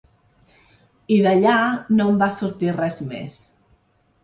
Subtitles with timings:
[1.17, 1.59] I d’allà
[1.99, 3.39] no en va sortir res més.